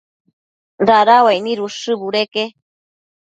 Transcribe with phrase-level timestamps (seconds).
[0.87, 2.45] dada uaic nid ushë budeque